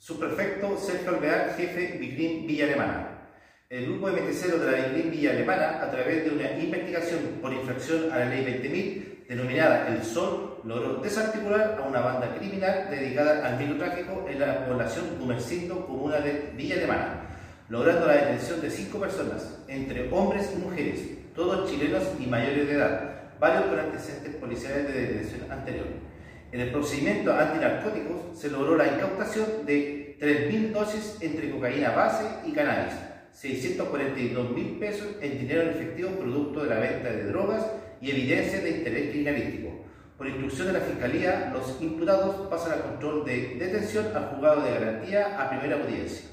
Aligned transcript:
Subprefecto 0.00 0.78
Sergio 0.78 1.10
Alvear, 1.10 1.56
jefe 1.58 1.98
Biclin 1.98 2.46
Villa 2.46 2.64
Alemana. 2.64 3.28
El 3.68 3.84
grupo 3.84 4.10
de 4.10 4.22
MT0 4.22 4.56
de 4.56 4.72
la 4.72 4.88
Biclin 4.88 5.10
Villa 5.10 5.32
Alemana, 5.32 5.82
a 5.82 5.90
través 5.90 6.24
de 6.24 6.30
una 6.30 6.52
investigación 6.58 7.20
por 7.42 7.52
infracción 7.52 8.10
a 8.10 8.20
la 8.20 8.24
ley 8.24 8.42
20.000, 8.42 9.28
denominada 9.28 9.88
El 9.88 10.02
Sol, 10.02 10.62
logró 10.64 11.02
desarticular 11.02 11.78
a 11.78 11.86
una 11.86 12.00
banda 12.00 12.34
criminal 12.34 12.88
dedicada 12.90 13.46
al 13.46 13.58
microtráfico 13.58 14.26
en 14.26 14.40
la 14.40 14.64
población 14.64 15.18
Gumercindo, 15.20 15.86
comuna 15.86 16.20
de 16.20 16.54
Villa 16.56 16.76
Alemana, 16.76 17.20
logrando 17.68 18.06
la 18.06 18.14
detención 18.14 18.62
de 18.62 18.70
cinco 18.70 19.00
personas, 19.00 19.58
entre 19.68 20.10
hombres 20.10 20.50
y 20.56 20.60
mujeres, 20.60 21.00
todos 21.34 21.70
chilenos 21.70 22.04
y 22.18 22.24
mayores 22.24 22.66
de 22.66 22.72
edad, 22.72 23.34
varios 23.38 23.64
con 23.66 23.78
antecedentes 23.78 24.34
policiales 24.36 24.88
de 24.88 24.98
detención 24.98 25.52
anterior. 25.52 25.88
En 26.52 26.60
el 26.60 26.72
procedimiento 26.72 27.32
antinarcóticos 27.32 28.29
se 28.40 28.50
logró 28.50 28.74
la 28.74 28.86
incautación 28.86 29.66
de 29.66 30.16
3.000 30.18 30.72
dosis 30.72 31.18
entre 31.20 31.50
cocaína 31.50 31.90
base 31.90 32.24
y 32.46 32.52
cannabis, 32.52 32.94
642 33.32 34.50
mil 34.52 34.78
pesos 34.78 35.08
en 35.20 35.38
dinero 35.40 35.70
efectivo 35.70 36.10
producto 36.12 36.62
de 36.62 36.70
la 36.70 36.80
venta 36.80 37.10
de 37.10 37.24
drogas 37.24 37.66
y 38.00 38.10
evidencias 38.10 38.62
de 38.62 38.78
interés 38.78 39.10
criminalístico. 39.10 39.84
Por 40.16 40.26
instrucción 40.26 40.68
de 40.68 40.72
la 40.72 40.80
Fiscalía, 40.80 41.50
los 41.52 41.80
imputados 41.82 42.48
pasan 42.48 42.72
al 42.72 42.82
control 42.82 43.26
de 43.26 43.56
detención 43.58 44.06
al 44.14 44.30
juzgado 44.30 44.62
de 44.62 44.70
garantía 44.70 45.38
a 45.38 45.50
primera 45.50 45.82
audiencia. 45.82 46.30